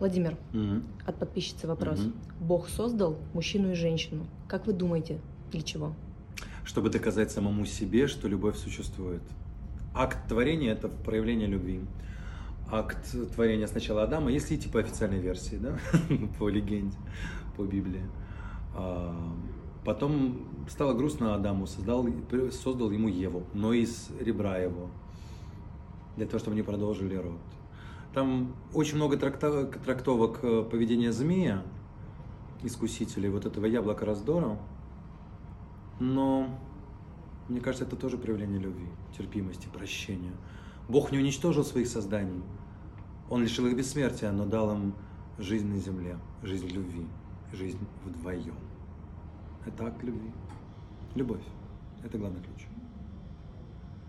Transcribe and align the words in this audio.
Владимир, 0.00 0.36
Мгм. 0.52 0.82
от 1.06 1.16
подписчицы 1.18 1.66
вопрос. 1.68 2.00
Мгм. 2.00 2.14
Бог 2.40 2.68
создал 2.70 3.18
мужчину 3.34 3.72
и 3.72 3.74
женщину. 3.74 4.26
Как 4.48 4.66
вы 4.66 4.72
думаете, 4.72 5.20
для 5.52 5.60
чего? 5.60 5.92
Чтобы 6.64 6.88
доказать 6.88 7.30
самому 7.30 7.66
себе, 7.66 8.06
что 8.06 8.26
любовь 8.26 8.56
существует. 8.56 9.22
Акт 9.94 10.26
творения– 10.28 10.72
это 10.72 10.88
проявление 10.88 11.46
любви. 11.48 11.80
Акт 12.72 13.14
творения 13.34 13.66
сначала 13.66 14.04
Адама, 14.04 14.30
если 14.30 14.56
идти 14.56 14.68
по 14.70 14.80
официальной 14.80 15.18
версии, 15.20 15.56
да, 15.56 15.78
по 16.38 16.48
легенде, 16.48 16.96
по 17.56 17.62
Библии. 17.64 18.02
А, 18.74 19.14
Потом 19.84 20.46
стало 20.68 20.92
грустно 20.92 21.34
Адаму, 21.34 21.66
создал, 21.66 22.06
создал 22.52 22.90
ему 22.90 23.08
Еву, 23.08 23.44
но 23.54 23.72
из 23.72 24.10
ребра 24.20 24.58
его, 24.58 24.90
для 26.16 26.26
того, 26.26 26.38
чтобы 26.38 26.52
они 26.52 26.62
продолжили 26.62 27.16
род. 27.16 27.40
Там 28.12 28.54
очень 28.74 28.96
много 28.96 29.16
тракта- 29.16 29.66
трактовок 29.84 30.40
э, 30.42 30.64
поведения 30.68 31.12
змея, 31.12 31.62
искусителей, 32.62 33.28
вот 33.28 33.46
этого 33.46 33.66
яблока 33.66 34.04
раздора, 34.04 34.58
но 36.00 36.48
мне 37.48 37.60
кажется, 37.60 37.84
это 37.84 37.96
тоже 37.96 38.18
проявление 38.18 38.58
любви, 38.58 38.88
терпимости, 39.16 39.68
прощения. 39.68 40.32
Бог 40.88 41.12
не 41.12 41.18
уничтожил 41.18 41.64
своих 41.64 41.86
созданий, 41.88 42.42
Он 43.28 43.42
лишил 43.42 43.66
их 43.66 43.76
бессмертия, 43.76 44.32
но 44.32 44.44
дал 44.44 44.72
им 44.74 44.94
жизнь 45.38 45.68
на 45.68 45.78
земле, 45.78 46.18
жизнь 46.42 46.68
любви, 46.68 47.06
жизнь 47.52 47.78
вдвоем. 48.04 48.56
Это 49.64 49.86
акт 49.86 50.02
любви. 50.02 50.32
Любовь. 51.14 51.42
Это 52.04 52.18
главный 52.18 52.40
ключ. 52.40 52.66